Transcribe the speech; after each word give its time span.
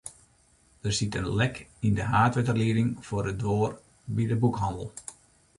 Der 0.83 0.93
siet 0.99 1.17
in 1.19 1.27
lek 1.39 1.55
yn 1.87 1.97
de 1.97 2.05
haadwetterlieding 2.11 2.89
foar 3.05 3.25
de 3.29 3.35
doar 3.43 3.71
by 4.13 4.23
de 4.31 4.37
boekhannel. 4.43 4.89